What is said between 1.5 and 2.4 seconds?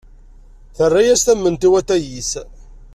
i watay-is.